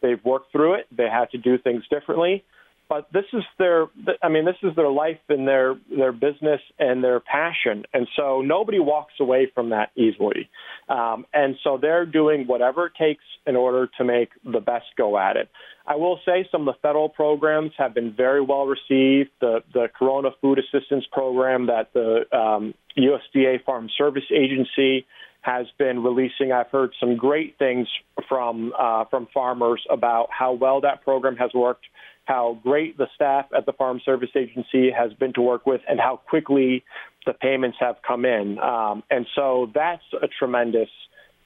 They've 0.00 0.22
worked 0.24 0.52
through 0.52 0.74
it. 0.74 0.86
They 0.94 1.08
had 1.08 1.30
to 1.30 1.38
do 1.38 1.58
things 1.58 1.84
differently. 1.90 2.44
But 2.88 3.12
this 3.12 3.24
is 3.34 3.42
their, 3.58 3.86
I 4.22 4.28
mean, 4.28 4.46
this 4.46 4.56
is 4.62 4.74
their 4.74 4.90
life 4.90 5.18
and 5.28 5.46
their 5.46 5.74
their 5.94 6.12
business 6.12 6.60
and 6.78 7.04
their 7.04 7.20
passion, 7.20 7.84
and 7.92 8.08
so 8.16 8.40
nobody 8.40 8.78
walks 8.78 9.14
away 9.20 9.50
from 9.54 9.70
that 9.70 9.90
easily. 9.96 10.48
Um, 10.88 11.26
and 11.34 11.56
so 11.62 11.78
they're 11.80 12.06
doing 12.06 12.46
whatever 12.46 12.86
it 12.86 12.92
takes 12.98 13.24
in 13.46 13.56
order 13.56 13.90
to 13.98 14.04
make 14.04 14.30
the 14.42 14.60
best 14.60 14.86
go 14.96 15.18
at 15.18 15.36
it. 15.36 15.50
I 15.86 15.96
will 15.96 16.18
say 16.24 16.48
some 16.50 16.66
of 16.66 16.74
the 16.74 16.78
federal 16.80 17.08
programs 17.08 17.72
have 17.78 17.94
been 17.94 18.14
very 18.14 18.40
well 18.40 18.66
received. 18.66 19.30
The 19.40 19.62
the 19.72 19.88
Corona 19.98 20.30
Food 20.40 20.58
Assistance 20.58 21.04
Program 21.12 21.66
that 21.66 21.92
the 21.92 22.24
um, 22.36 22.74
USDA 22.96 23.64
Farm 23.64 23.88
Service 23.96 24.30
Agency 24.34 25.06
has 25.40 25.66
been 25.78 26.02
releasing. 26.02 26.52
I've 26.52 26.68
heard 26.68 26.92
some 27.00 27.16
great 27.16 27.58
things 27.58 27.88
from 28.28 28.72
uh, 28.78 29.04
from 29.06 29.28
farmers 29.32 29.82
about 29.90 30.28
how 30.30 30.52
well 30.52 30.80
that 30.82 31.02
program 31.02 31.36
has 31.36 31.50
worked, 31.54 31.86
how 32.28 32.58
great 32.62 32.98
the 32.98 33.06
staff 33.14 33.46
at 33.56 33.64
the 33.64 33.72
Farm 33.72 34.02
Service 34.04 34.28
Agency 34.36 34.90
has 34.90 35.14
been 35.14 35.32
to 35.32 35.40
work 35.40 35.64
with, 35.64 35.80
and 35.88 35.98
how 35.98 36.20
quickly 36.28 36.84
the 37.24 37.32
payments 37.32 37.78
have 37.80 37.96
come 38.06 38.26
in. 38.26 38.58
Um, 38.58 39.02
and 39.10 39.26
so 39.34 39.70
that's 39.74 40.02
a 40.12 40.28
tremendous 40.38 40.90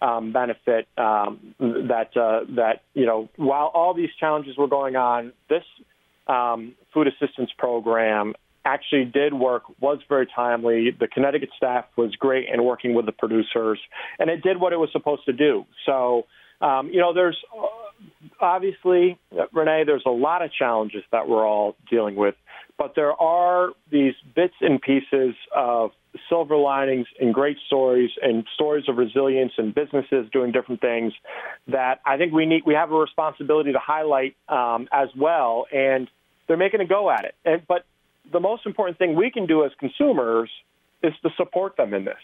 um, 0.03 0.33
benefit 0.33 0.89
um, 0.99 1.55
that 1.61 2.11
uh, 2.17 2.41
that 2.57 2.83
you 2.95 3.07
know 3.07 3.29
while 3.37 3.71
all 3.73 3.95
these 3.95 4.11
challenges 4.19 4.57
were 4.59 4.67
going 4.67 4.97
on, 4.97 5.33
this 5.49 5.62
um, 6.27 6.75
food 6.93 7.07
assistance 7.07 7.51
program 7.57 8.35
actually 8.65 9.05
did 9.05 9.33
work, 9.35 9.62
was 9.81 9.99
very 10.09 10.27
timely. 10.35 10.91
The 10.99 11.07
Connecticut 11.07 11.51
staff 11.57 11.85
was 11.97 12.15
great 12.17 12.49
in 12.53 12.65
working 12.65 12.95
with 12.95 13.07
the 13.07 13.12
producers, 13.12 13.79
and 14.19 14.29
it 14.29 14.43
did 14.43 14.61
what 14.61 14.73
it 14.73 14.79
was 14.79 14.91
supposed 14.91 15.25
to 15.27 15.33
do. 15.33 15.65
So, 15.87 16.27
um, 16.61 16.91
you 16.93 17.01
know, 17.01 17.15
there's 17.15 17.39
obviously, 18.40 19.18
Renee, 19.52 19.85
there's 19.87 20.02
a 20.06 20.11
lot 20.11 20.42
of 20.42 20.52
challenges 20.52 21.02
that 21.12 21.28
we're 21.28 21.47
all 21.47 21.76
dealing 21.90 22.16
with, 22.16 22.35
but 22.78 22.94
there 22.94 23.12
are 23.12 23.71
these 23.90 24.14
bits 24.35 24.54
and 24.61 24.80
pieces 24.80 25.35
of 25.54 25.90
silver 26.28 26.56
linings 26.56 27.06
and 27.21 27.32
great 27.32 27.56
stories 27.66 28.11
and 28.21 28.44
stories 28.54 28.85
of 28.88 28.97
resilience 28.97 29.52
and 29.56 29.75
businesses 29.75 30.26
doing 30.32 30.52
different 30.52 30.80
things 30.80 31.12
that 31.68 32.00
I 32.04 32.16
think 32.16 32.32
we 32.32 32.47
need. 32.47 32.62
We 32.66 32.75
have 32.75 32.92
a 32.92 32.97
responsibility 32.97 33.73
to 33.73 33.78
highlight 33.78 34.37
um, 34.49 34.88
as 34.92 35.09
well, 35.16 35.66
and 35.73 36.09
they're 36.49 36.56
making 36.56 36.80
a 36.80 36.87
go 36.87 37.11
at 37.11 37.25
it. 37.25 37.35
And 37.44 37.62
but 37.66 37.85
the 38.30 38.40
most 38.40 38.66
important 38.66 38.99
thing 38.99 39.14
we 39.14 39.30
can 39.30 39.47
do 39.47 39.64
as 39.64 39.73
consumers 39.78 40.50
is 41.02 41.12
to 41.23 41.30
support 41.37 41.76
them 41.76 41.94
in 41.94 42.04
this. 42.04 42.14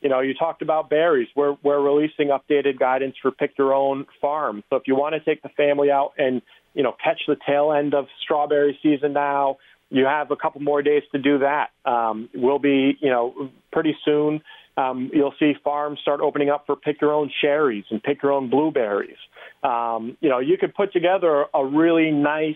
You 0.00 0.08
know, 0.08 0.20
you 0.20 0.34
talked 0.34 0.62
about 0.62 0.88
berries. 0.90 1.28
We're 1.34 1.56
we're 1.62 1.80
releasing 1.80 2.28
updated 2.28 2.78
guidance 2.78 3.16
for 3.20 3.30
pick 3.30 3.58
your 3.58 3.74
own 3.74 4.06
farm. 4.20 4.62
So 4.70 4.76
if 4.76 4.84
you 4.86 4.94
want 4.94 5.14
to 5.14 5.20
take 5.20 5.42
the 5.42 5.48
family 5.50 5.90
out 5.90 6.12
and 6.18 6.42
you 6.74 6.82
know 6.82 6.94
catch 7.02 7.20
the 7.26 7.36
tail 7.46 7.72
end 7.72 7.94
of 7.94 8.06
strawberry 8.22 8.78
season 8.82 9.12
now, 9.12 9.56
you 9.90 10.04
have 10.04 10.30
a 10.30 10.36
couple 10.36 10.60
more 10.60 10.82
days 10.82 11.02
to 11.12 11.18
do 11.18 11.38
that. 11.38 11.70
Um, 11.84 12.28
we'll 12.34 12.60
be 12.60 12.96
you 13.00 13.10
know 13.10 13.50
pretty 13.72 13.96
soon. 14.04 14.42
Um, 14.76 15.10
you'll 15.12 15.34
see 15.40 15.54
farms 15.64 15.98
start 16.00 16.20
opening 16.20 16.50
up 16.50 16.64
for 16.66 16.76
pick 16.76 17.00
your 17.00 17.12
own 17.12 17.32
cherries 17.40 17.84
and 17.90 18.00
pick 18.00 18.22
your 18.22 18.30
own 18.30 18.48
blueberries. 18.48 19.16
Um, 19.64 20.16
you 20.20 20.28
know, 20.28 20.38
you 20.38 20.56
could 20.56 20.72
put 20.72 20.92
together 20.92 21.46
a 21.52 21.66
really 21.66 22.12
nice 22.12 22.54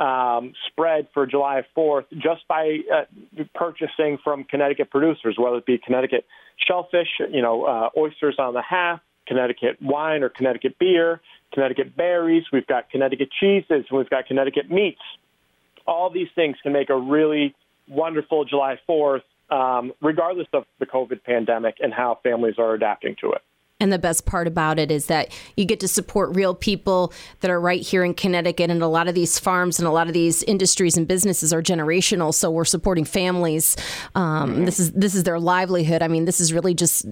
um, 0.00 0.54
spread 0.68 1.08
for 1.12 1.26
July 1.26 1.62
4th 1.76 2.06
just 2.14 2.48
by 2.48 2.78
uh, 2.92 3.44
purchasing 3.54 4.18
from 4.24 4.44
Connecticut 4.44 4.90
producers, 4.90 5.36
whether 5.38 5.58
it 5.58 5.66
be 5.66 5.78
Connecticut 5.78 6.24
shellfish, 6.56 7.08
you 7.30 7.42
know, 7.42 7.64
uh, 7.64 7.90
oysters 7.96 8.36
on 8.38 8.54
the 8.54 8.62
half, 8.62 9.00
Connecticut 9.26 9.76
wine 9.82 10.22
or 10.22 10.30
Connecticut 10.30 10.78
beer, 10.78 11.20
Connecticut 11.52 11.96
berries. 11.96 12.44
We've 12.50 12.66
got 12.66 12.90
Connecticut 12.90 13.28
cheeses, 13.38 13.84
we've 13.92 14.08
got 14.08 14.26
Connecticut 14.26 14.70
meats. 14.70 15.02
All 15.86 16.10
these 16.10 16.28
things 16.34 16.56
can 16.62 16.72
make 16.72 16.88
a 16.88 16.96
really 16.96 17.54
wonderful 17.86 18.44
July 18.46 18.78
4th, 18.88 19.22
um, 19.50 19.92
regardless 20.00 20.48
of 20.54 20.64
the 20.78 20.86
COVID 20.86 21.22
pandemic 21.24 21.76
and 21.80 21.92
how 21.92 22.18
families 22.22 22.54
are 22.58 22.72
adapting 22.72 23.16
to 23.20 23.32
it. 23.32 23.42
And 23.80 23.92
the 23.92 23.98
best 23.98 24.26
part 24.26 24.46
about 24.46 24.78
it 24.78 24.90
is 24.90 25.06
that 25.06 25.32
you 25.56 25.64
get 25.64 25.80
to 25.80 25.88
support 25.88 26.36
real 26.36 26.54
people 26.54 27.12
that 27.40 27.50
are 27.50 27.60
right 27.60 27.80
here 27.80 28.04
in 28.04 28.14
Connecticut. 28.14 28.70
And 28.70 28.82
a 28.82 28.88
lot 28.88 29.08
of 29.08 29.14
these 29.14 29.38
farms 29.38 29.78
and 29.78 29.88
a 29.88 29.90
lot 29.90 30.06
of 30.06 30.12
these 30.12 30.42
industries 30.44 30.96
and 30.96 31.08
businesses 31.08 31.52
are 31.52 31.62
generational. 31.62 32.32
So 32.34 32.50
we're 32.50 32.64
supporting 32.64 33.04
families. 33.04 33.76
Um, 34.14 34.64
this 34.66 34.78
is 34.78 34.92
this 34.92 35.14
is 35.14 35.24
their 35.24 35.40
livelihood. 35.40 36.02
I 36.02 36.08
mean, 36.08 36.26
this 36.26 36.40
is 36.40 36.52
really 36.52 36.74
just 36.74 37.06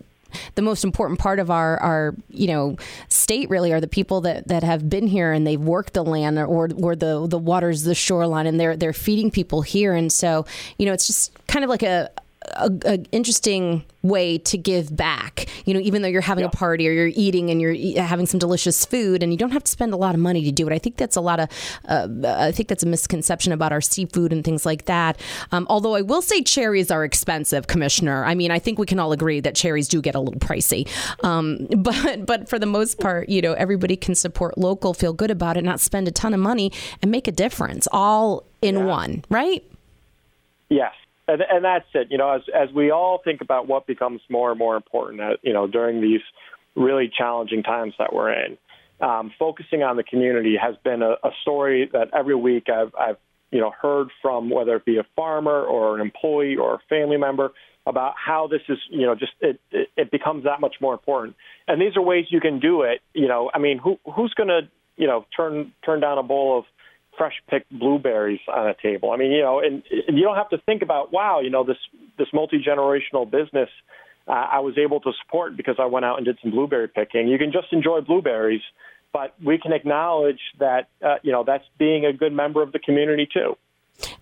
the 0.54 0.62
most 0.62 0.84
important 0.84 1.18
part 1.18 1.38
of 1.38 1.50
our, 1.50 1.78
our 1.78 2.14
you 2.28 2.48
know 2.48 2.76
state 3.08 3.48
really 3.48 3.72
are 3.72 3.80
the 3.80 3.88
people 3.88 4.20
that, 4.22 4.48
that 4.48 4.62
have 4.62 4.88
been 4.88 5.06
here 5.06 5.32
and 5.32 5.46
they've 5.46 5.60
worked 5.60 5.94
the 5.94 6.04
land 6.04 6.38
or 6.38 6.68
or 6.74 6.94
the 6.94 7.26
the 7.26 7.38
waters 7.38 7.84
the 7.84 7.94
shoreline 7.94 8.46
and 8.46 8.60
they're 8.60 8.76
they're 8.76 8.92
feeding 8.92 9.30
people 9.30 9.62
here 9.62 9.94
and 9.94 10.12
so 10.12 10.44
you 10.78 10.86
know 10.86 10.92
it's 10.92 11.06
just 11.06 11.32
kind 11.46 11.64
of 11.64 11.70
like 11.70 11.82
a 11.82 12.10
a, 12.56 12.70
a, 12.84 13.04
interesting 13.12 13.84
way 14.02 14.38
to 14.38 14.56
give 14.56 14.94
back. 14.96 15.46
You 15.64 15.74
know, 15.74 15.80
even 15.80 16.02
though 16.02 16.08
you're 16.08 16.20
having 16.20 16.42
yeah. 16.42 16.50
a 16.52 16.56
party 16.56 16.88
or 16.88 16.92
you're 16.92 17.12
eating 17.14 17.50
and 17.50 17.60
you're 17.60 18.02
having 18.02 18.26
some 18.26 18.38
delicious 18.38 18.84
food, 18.84 19.22
and 19.22 19.32
you 19.32 19.38
don't 19.38 19.50
have 19.50 19.64
to 19.64 19.70
spend 19.70 19.92
a 19.92 19.96
lot 19.96 20.14
of 20.14 20.20
money 20.20 20.44
to 20.44 20.52
do 20.52 20.66
it. 20.66 20.72
I 20.72 20.78
think 20.78 20.96
that's 20.96 21.16
a 21.16 21.20
lot 21.20 21.40
of. 21.40 21.48
Uh, 21.86 22.08
I 22.24 22.52
think 22.52 22.68
that's 22.68 22.82
a 22.82 22.86
misconception 22.86 23.52
about 23.52 23.72
our 23.72 23.80
seafood 23.80 24.32
and 24.32 24.44
things 24.44 24.64
like 24.64 24.86
that. 24.86 25.20
Um, 25.52 25.66
although 25.68 25.94
I 25.94 26.02
will 26.02 26.22
say 26.22 26.42
cherries 26.42 26.90
are 26.90 27.04
expensive, 27.04 27.66
Commissioner. 27.66 28.24
I 28.24 28.34
mean, 28.34 28.50
I 28.50 28.58
think 28.58 28.78
we 28.78 28.86
can 28.86 28.98
all 28.98 29.12
agree 29.12 29.40
that 29.40 29.54
cherries 29.54 29.88
do 29.88 30.00
get 30.00 30.14
a 30.14 30.20
little 30.20 30.40
pricey. 30.40 30.88
Um, 31.24 31.66
but 31.76 32.26
but 32.26 32.48
for 32.48 32.58
the 32.58 32.66
most 32.66 32.98
part, 32.98 33.28
you 33.28 33.42
know, 33.42 33.52
everybody 33.54 33.96
can 33.96 34.14
support 34.14 34.58
local, 34.58 34.94
feel 34.94 35.12
good 35.12 35.30
about 35.30 35.56
it, 35.56 35.64
not 35.64 35.80
spend 35.80 36.08
a 36.08 36.12
ton 36.12 36.34
of 36.34 36.40
money, 36.40 36.72
and 37.02 37.10
make 37.10 37.28
a 37.28 37.32
difference 37.32 37.88
all 37.92 38.44
in 38.62 38.76
yeah. 38.76 38.84
one, 38.84 39.24
right? 39.28 39.64
Yes, 40.68 40.92
and, 41.28 41.42
and 41.42 41.64
that's 41.64 41.86
it. 41.94 42.08
You 42.10 42.18
know, 42.18 42.30
as 42.30 42.42
as 42.54 42.74
we 42.74 42.90
all 42.90 43.20
think 43.22 43.40
about 43.40 43.68
what 43.68 43.86
becomes 43.86 44.20
more 44.28 44.50
and 44.50 44.58
more 44.58 44.76
important, 44.76 45.20
uh, 45.20 45.36
you 45.42 45.52
know, 45.52 45.66
during 45.66 46.00
these 46.00 46.22
really 46.74 47.10
challenging 47.16 47.62
times 47.62 47.94
that 47.98 48.12
we're 48.12 48.32
in, 48.32 48.58
um, 49.00 49.32
focusing 49.38 49.82
on 49.82 49.96
the 49.96 50.02
community 50.02 50.56
has 50.60 50.74
been 50.82 51.02
a, 51.02 51.12
a 51.22 51.30
story 51.42 51.88
that 51.92 52.08
every 52.12 52.34
week 52.34 52.68
I've 52.68 52.92
I've 52.98 53.16
you 53.50 53.60
know 53.60 53.70
heard 53.70 54.08
from 54.22 54.50
whether 54.50 54.76
it 54.76 54.84
be 54.84 54.96
a 54.96 55.06
farmer 55.14 55.62
or 55.62 55.94
an 55.94 56.00
employee 56.00 56.56
or 56.56 56.74
a 56.74 56.78
family 56.88 57.16
member 57.16 57.52
about 57.86 58.14
how 58.22 58.46
this 58.46 58.60
is 58.68 58.78
you 58.90 59.06
know 59.06 59.14
just 59.14 59.32
it 59.40 59.60
it, 59.70 59.88
it 59.96 60.10
becomes 60.10 60.44
that 60.44 60.60
much 60.60 60.76
more 60.80 60.94
important. 60.94 61.36
And 61.66 61.80
these 61.80 61.96
are 61.96 62.02
ways 62.02 62.26
you 62.30 62.40
can 62.40 62.58
do 62.58 62.82
it. 62.82 63.00
You 63.12 63.28
know, 63.28 63.50
I 63.52 63.58
mean, 63.58 63.78
who 63.78 63.98
who's 64.14 64.32
going 64.34 64.48
to 64.48 64.62
you 64.96 65.06
know 65.06 65.26
turn 65.36 65.72
turn 65.84 66.00
down 66.00 66.18
a 66.18 66.22
bowl 66.22 66.58
of 66.58 66.64
fresh 67.18 67.34
picked 67.50 67.70
blueberries 67.70 68.40
on 68.48 68.68
a 68.68 68.74
table. 68.80 69.10
I 69.10 69.16
mean, 69.16 69.32
you 69.32 69.42
know, 69.42 69.60
and, 69.60 69.82
and 70.06 70.16
you 70.16 70.24
don't 70.24 70.36
have 70.36 70.48
to 70.50 70.58
think 70.64 70.80
about, 70.82 71.12
wow, 71.12 71.40
you 71.40 71.50
know, 71.50 71.64
this 71.64 71.76
this 72.16 72.28
multi 72.32 72.62
generational 72.62 73.30
business 73.30 73.68
uh, 74.28 74.46
I 74.52 74.58
was 74.60 74.76
able 74.76 75.00
to 75.00 75.12
support 75.24 75.56
because 75.56 75.76
I 75.78 75.86
went 75.86 76.04
out 76.04 76.18
and 76.18 76.26
did 76.26 76.38
some 76.42 76.50
blueberry 76.50 76.88
picking. 76.88 77.28
You 77.28 77.38
can 77.38 77.50
just 77.50 77.72
enjoy 77.72 78.02
blueberries, 78.02 78.60
but 79.12 79.34
we 79.42 79.58
can 79.58 79.72
acknowledge 79.72 80.40
that, 80.58 80.88
uh, 81.02 81.16
you 81.22 81.32
know, 81.32 81.44
that's 81.44 81.64
being 81.78 82.04
a 82.04 82.12
good 82.12 82.32
member 82.32 82.62
of 82.62 82.72
the 82.72 82.78
community 82.78 83.26
too. 83.32 83.56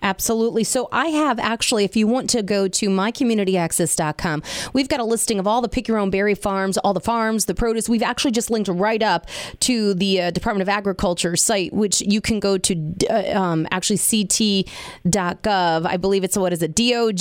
Absolutely. 0.03 0.65
So 0.65 0.89
I 0.93 1.09
have 1.09 1.39
actually, 1.39 1.85
if 1.85 1.97
you 1.97 2.07
want 2.07 2.31
to 2.31 2.43
go 2.43 2.69
to 2.69 2.89
mycommunityaccess.com, 2.89 4.43
we've 4.73 4.89
got 4.89 5.01
a 5.01 5.05
listing 5.05 5.39
of 5.39 5.47
all 5.47 5.61
the 5.61 5.69
pick 5.69 5.89
your 5.89 5.99
own 5.99 6.11
berry 6.11 6.35
farms, 6.35 6.79
all 6.79 6.95
the 6.95 7.01
farms, 7.01 7.47
the 7.47 7.55
produce. 7.55 7.89
We've 7.89 8.03
actually 8.03 8.31
just 8.31 8.51
linked 8.51 8.69
right 8.69 9.03
up 9.03 9.27
to 9.61 9.95
the 9.95 10.23
uh, 10.23 10.31
Department 10.31 10.63
of 10.63 10.69
Agriculture 10.69 11.37
site, 11.37 11.73
which 11.73 12.01
you 12.01 12.21
can 12.21 12.41
go 12.41 12.57
to 12.57 12.95
uh, 13.11 13.39
um, 13.39 13.67
actually 13.71 13.97
ct.gov. 13.97 15.87
I 15.87 15.97
believe 15.97 16.25
it's 16.25 16.37
what 16.37 16.53
is 16.53 16.63
it? 16.63 16.75
dog.ct.gov. 16.75 17.19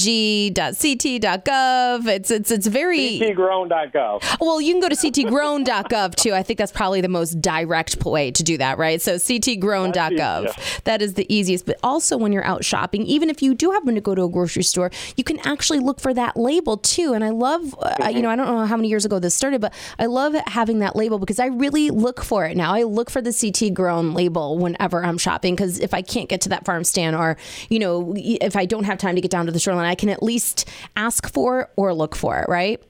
It's 2.07 2.31
it's 2.31 2.51
it's 2.51 2.67
very 2.67 3.19
ctgrown.gov. 3.19 4.37
Well, 4.39 4.61
you 4.61 4.73
can 4.73 4.81
go 4.81 4.89
to 4.89 4.95
ctgrown.gov 4.95 6.15
too. 6.15 6.33
I 6.33 6.43
think 6.43 6.59
that's 6.59 6.71
probably 6.71 7.01
the 7.01 7.09
most 7.09 7.41
direct 7.41 8.03
way 8.05 8.31
to 8.31 8.43
do 8.43 8.57
that, 8.57 8.77
right? 8.77 9.01
So 9.01 9.15
ctgrown.gov. 9.15 10.83
That 10.83 11.01
is 11.01 11.15
the 11.15 11.25
easiest. 11.33 11.65
But 11.65 11.79
also 11.83 12.17
when 12.17 12.31
you're 12.31 12.44
out 12.45 12.63
shopping, 12.63 13.05
even 13.05 13.29
if 13.29 13.41
you 13.41 13.53
do 13.53 13.71
happen 13.71 13.95
to 13.95 14.01
go 14.01 14.15
to 14.15 14.23
a 14.23 14.29
grocery 14.29 14.63
store, 14.63 14.91
you 15.17 15.23
can 15.23 15.39
actually 15.39 15.79
look 15.79 15.99
for 15.99 16.13
that 16.13 16.37
label 16.37 16.77
too. 16.77 17.13
And 17.13 17.23
I 17.23 17.29
love, 17.29 17.75
uh, 17.79 18.07
you 18.07 18.21
know, 18.21 18.29
I 18.29 18.35
don't 18.35 18.47
know 18.47 18.65
how 18.65 18.77
many 18.77 18.87
years 18.87 19.05
ago 19.05 19.19
this 19.19 19.35
started, 19.35 19.61
but 19.61 19.73
I 19.99 20.05
love 20.05 20.33
having 20.47 20.79
that 20.79 20.95
label 20.95 21.19
because 21.19 21.39
I 21.39 21.47
really 21.47 21.89
look 21.89 22.23
for 22.23 22.45
it 22.45 22.55
now. 22.55 22.73
I 22.73 22.83
look 22.83 23.09
for 23.09 23.21
the 23.21 23.33
CT 23.33 23.73
grown 23.73 24.13
label 24.13 24.57
whenever 24.57 25.03
I'm 25.03 25.17
shopping 25.17 25.55
because 25.55 25.79
if 25.79 25.93
I 25.93 26.01
can't 26.01 26.29
get 26.29 26.41
to 26.41 26.49
that 26.49 26.65
farm 26.65 26.83
stand 26.83 27.15
or, 27.15 27.37
you 27.69 27.79
know, 27.79 28.13
if 28.15 28.55
I 28.55 28.65
don't 28.65 28.83
have 28.85 28.97
time 28.97 29.15
to 29.15 29.21
get 29.21 29.31
down 29.31 29.45
to 29.47 29.51
the 29.51 29.59
shoreline, 29.59 29.85
I 29.85 29.95
can 29.95 30.09
at 30.09 30.23
least 30.23 30.69
ask 30.95 31.31
for 31.31 31.61
it 31.61 31.69
or 31.75 31.93
look 31.93 32.15
for 32.15 32.39
it, 32.39 32.49
right? 32.49 32.81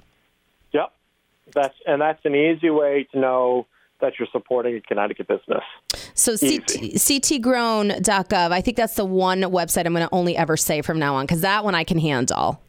Yep. 0.73 0.91
That's 1.53 1.75
and 1.85 2.01
that's 2.01 2.23
an 2.25 2.35
easy 2.35 2.69
way 2.69 3.07
to 3.11 3.19
know 3.19 3.67
that 4.05 4.19
you're 4.19 4.27
supporting 4.31 4.75
a 4.75 4.81
Connecticut 4.81 5.27
business. 5.27 5.63
So 6.13 6.33
CT, 6.37 6.95
ctgrown.gov, 6.95 8.51
I 8.51 8.61
think 8.61 8.77
that's 8.77 8.95
the 8.95 9.05
one 9.05 9.41
website 9.41 9.85
I'm 9.85 9.93
going 9.93 10.07
to 10.07 10.13
only 10.13 10.37
ever 10.37 10.55
say 10.55 10.81
from 10.81 10.99
now 10.99 11.15
on 11.15 11.25
because 11.25 11.41
that 11.41 11.63
one 11.63 11.75
I 11.75 11.83
can 11.83 11.97
handle. 11.97 12.61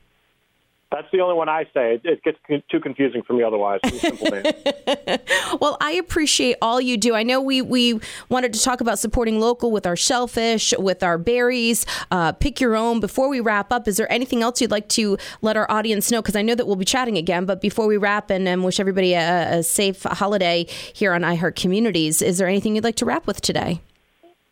That's 0.93 1.09
the 1.13 1.21
only 1.21 1.35
one 1.35 1.49
I 1.49 1.65
say. 1.75 2.01
It 2.05 2.23
gets 2.23 2.39
too 2.71 2.79
confusing 2.79 3.23
for 3.23 3.33
me 3.33 3.43
otherwise. 3.43 3.81
well, 5.61 5.77
I 5.81 5.93
appreciate 5.99 6.57
all 6.63 6.81
you 6.81 6.97
do. 6.97 7.15
I 7.15 7.25
know 7.25 7.41
we, 7.41 7.61
we 7.61 7.99
wanted 8.29 8.53
to 8.53 8.63
talk 8.63 8.81
about 8.81 9.01
supporting 9.01 9.41
local 9.41 9.73
with 9.73 9.85
our 9.85 9.97
shellfish, 9.97 10.73
with 10.79 11.03
our 11.03 11.19
berries. 11.19 11.87
Uh, 12.13 12.33
pick 12.33 12.61
your 12.61 12.77
own. 12.77 13.01
Before 13.01 13.29
we 13.29 13.41
wrap 13.41 13.73
up, 13.73 13.89
is 13.89 13.97
there 13.97 14.11
anything 14.13 14.43
else 14.43 14.61
you'd 14.61 14.71
like 14.71 14.89
to 14.91 15.19
let 15.43 15.57
our 15.57 15.69
audience 15.71 16.13
know? 16.13 16.23
Because 16.23 16.37
I 16.37 16.43
know 16.43 16.55
that 16.55 16.67
we'll 16.67 16.77
be 16.77 16.85
chatting 16.85 17.19
again, 17.19 17.47
but 17.47 17.61
before 17.61 17.89
we 17.89 17.97
wrap 17.97 18.31
and, 18.31 18.47
and 18.47 18.65
wish 18.65 18.79
everybody 18.79 19.15
a, 19.15 19.59
a 19.59 19.63
safe 19.65 20.05
holiday 20.05 20.67
here 20.95 21.13
on 21.13 21.23
iHeart 21.23 21.57
Communities, 21.57 22.23
is 22.23 22.39
there 22.39 22.47
anything 22.47 22.77
you'd 22.77 22.85
like 22.85 22.97
to 22.97 23.05
wrap 23.05 23.27
with 23.27 23.41
today? 23.41 23.81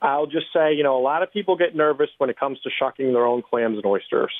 I'll 0.02 0.26
just 0.26 0.46
say, 0.52 0.74
you 0.74 0.82
know, 0.82 0.98
a 0.98 1.00
lot 1.00 1.22
of 1.22 1.32
people 1.32 1.56
get 1.56 1.76
nervous 1.76 2.10
when 2.18 2.28
it 2.28 2.38
comes 2.38 2.60
to 2.62 2.70
shucking 2.76 3.12
their 3.12 3.24
own 3.24 3.42
clams 3.42 3.76
and 3.76 3.86
oysters 3.86 4.32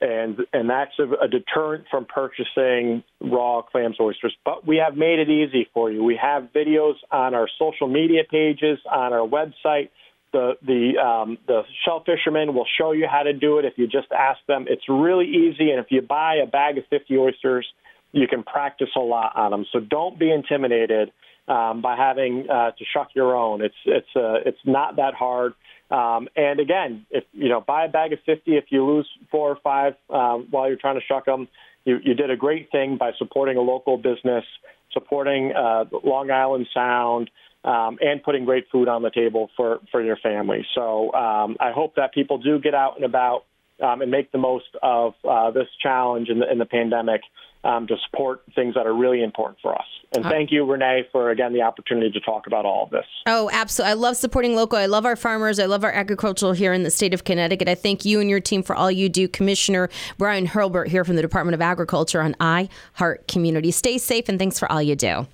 and 0.00 0.38
and 0.52 0.70
that's 0.70 0.92
a, 0.98 1.24
a, 1.24 1.28
deterrent 1.28 1.84
from 1.90 2.06
purchasing 2.06 3.02
raw 3.20 3.62
clams 3.62 3.96
oysters. 4.00 4.34
But 4.44 4.66
we 4.66 4.76
have 4.84 4.96
made 4.96 5.18
it 5.18 5.28
easy 5.28 5.68
for 5.74 5.90
you. 5.90 6.04
We 6.04 6.18
have 6.20 6.48
videos 6.54 6.94
on 7.10 7.34
our 7.34 7.48
social 7.58 7.88
media 7.88 8.22
pages, 8.28 8.78
on 8.90 9.12
our 9.12 9.26
website. 9.26 9.90
The 10.32 10.54
the 10.62 10.98
um, 10.98 11.38
the 11.46 11.62
shell 11.84 12.04
fishermen 12.04 12.54
will 12.54 12.66
show 12.78 12.92
you 12.92 13.06
how 13.10 13.22
to 13.22 13.32
do 13.32 13.58
it 13.58 13.64
if 13.64 13.74
you 13.76 13.86
just 13.86 14.08
ask 14.12 14.38
them. 14.46 14.66
It's 14.68 14.88
really 14.88 15.26
easy, 15.26 15.70
and 15.70 15.80
if 15.80 15.86
you 15.90 16.02
buy 16.02 16.36
a 16.36 16.46
bag 16.46 16.78
of 16.78 16.84
50 16.90 17.16
oysters, 17.16 17.66
you 18.12 18.28
can 18.28 18.42
practice 18.42 18.90
a 18.96 19.00
lot 19.00 19.32
on 19.36 19.50
them. 19.50 19.66
So 19.72 19.80
don't 19.80 20.18
be 20.18 20.30
intimidated 20.30 21.12
um, 21.48 21.80
by 21.80 21.96
having 21.96 22.46
uh, 22.48 22.72
to 22.72 22.84
shuck 22.92 23.08
your 23.14 23.34
own. 23.34 23.62
It's 23.62 23.74
it's 23.84 24.08
uh, 24.14 24.44
it's 24.44 24.60
not 24.64 24.96
that 24.96 25.14
hard. 25.14 25.54
Um, 25.90 26.28
and 26.36 26.60
again, 26.60 27.06
if 27.10 27.24
you 27.32 27.48
know, 27.48 27.60
buy 27.60 27.86
a 27.86 27.88
bag 27.88 28.12
of 28.12 28.18
50. 28.26 28.56
If 28.56 28.64
you 28.68 28.84
lose 28.84 29.08
four 29.30 29.50
or 29.50 29.58
five 29.62 29.94
um, 30.10 30.48
while 30.50 30.68
you're 30.68 30.76
trying 30.76 30.96
to 31.00 31.06
shuck 31.06 31.24
them, 31.24 31.48
you, 31.84 31.98
you 32.04 32.14
did 32.14 32.30
a 32.30 32.36
great 32.36 32.70
thing 32.70 32.98
by 32.98 33.12
supporting 33.18 33.56
a 33.56 33.62
local 33.62 33.96
business, 33.96 34.44
supporting 34.92 35.52
uh, 35.56 35.84
Long 36.04 36.30
Island 36.30 36.66
Sound, 36.74 37.30
um, 37.64 37.98
and 38.00 38.22
putting 38.22 38.44
great 38.44 38.66
food 38.70 38.88
on 38.88 39.02
the 39.02 39.10
table 39.10 39.50
for 39.56 39.80
for 39.90 40.02
your 40.02 40.16
family. 40.16 40.66
So 40.74 41.12
um, 41.12 41.56
I 41.58 41.72
hope 41.72 41.96
that 41.96 42.12
people 42.12 42.38
do 42.38 42.58
get 42.60 42.74
out 42.74 42.96
and 42.96 43.04
about 43.04 43.44
um, 43.82 44.02
and 44.02 44.10
make 44.10 44.32
the 44.32 44.38
most 44.38 44.66
of 44.82 45.14
uh, 45.28 45.50
this 45.50 45.68
challenge 45.82 46.28
in 46.28 46.40
the, 46.40 46.50
in 46.50 46.58
the 46.58 46.66
pandemic 46.66 47.22
um, 47.68 47.86
to 47.86 47.96
support 48.10 48.42
things 48.54 48.74
that 48.74 48.86
are 48.86 48.94
really 48.94 49.22
important 49.22 49.58
for 49.60 49.74
us. 49.74 49.84
And 50.14 50.24
thank 50.24 50.50
you, 50.50 50.64
Renee, 50.64 51.06
for 51.12 51.30
again 51.30 51.52
the 51.52 51.60
opportunity 51.60 52.10
to 52.12 52.20
talk 52.20 52.46
about 52.46 52.64
all 52.64 52.84
of 52.84 52.90
this. 52.90 53.04
Oh, 53.26 53.50
absolutely. 53.52 53.90
I 53.90 53.94
love 53.94 54.16
supporting 54.16 54.56
local. 54.56 54.78
I 54.78 54.86
love 54.86 55.04
our 55.04 55.16
farmers. 55.16 55.58
I 55.58 55.66
love 55.66 55.84
our 55.84 55.92
agricultural 55.92 56.52
here 56.52 56.72
in 56.72 56.82
the 56.82 56.90
state 56.90 57.12
of 57.12 57.24
Connecticut. 57.24 57.68
I 57.68 57.74
thank 57.74 58.06
you 58.06 58.18
and 58.18 58.30
your 58.30 58.40
team 58.40 58.62
for 58.62 58.74
all 58.74 58.90
you 58.90 59.10
do. 59.10 59.28
Commissioner 59.28 59.90
Bryan 60.16 60.46
Hurlburt 60.46 60.88
here 60.88 61.04
from 61.04 61.16
the 61.16 61.22
Department 61.22 61.54
of 61.54 61.60
Agriculture 61.60 62.22
on 62.22 62.34
I 62.40 62.70
Heart 62.94 63.28
Community. 63.28 63.70
Stay 63.70 63.98
safe 63.98 64.30
and 64.30 64.38
thanks 64.38 64.58
for 64.58 64.70
all 64.72 64.80
you 64.80 64.96
do. 64.96 65.26